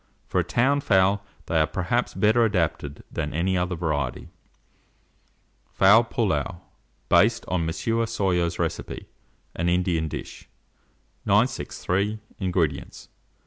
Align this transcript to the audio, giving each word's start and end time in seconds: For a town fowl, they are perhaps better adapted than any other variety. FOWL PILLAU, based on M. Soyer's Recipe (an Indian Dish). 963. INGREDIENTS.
For 0.25 0.39
a 0.39 0.43
town 0.43 0.81
fowl, 0.81 1.23
they 1.45 1.59
are 1.59 1.67
perhaps 1.67 2.15
better 2.15 2.43
adapted 2.43 3.03
than 3.11 3.35
any 3.35 3.55
other 3.55 3.75
variety. 3.75 4.29
FOWL 5.73 6.05
PILLAU, 6.05 6.59
based 7.07 7.45
on 7.47 7.69
M. 7.69 7.71
Soyer's 8.07 8.57
Recipe 8.57 9.05
(an 9.55 9.69
Indian 9.69 10.07
Dish). 10.07 10.47
963. 11.27 12.19
INGREDIENTS. 12.39 13.09